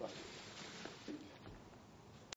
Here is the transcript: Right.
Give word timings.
Right. 0.00 0.29